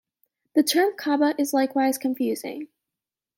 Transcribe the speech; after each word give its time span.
The 0.55 0.63
term 0.63 0.95
Kaba 0.97 1.35
is 1.37 1.53
likewise 1.53 1.99
confusing. 1.99 2.69